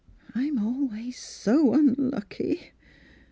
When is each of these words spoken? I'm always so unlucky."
I'm 0.33 0.57
always 0.57 1.19
so 1.19 1.75
unlucky." 1.75 2.71